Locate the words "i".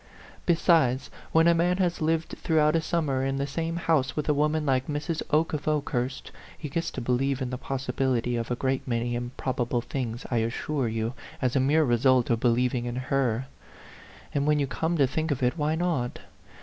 10.31-10.37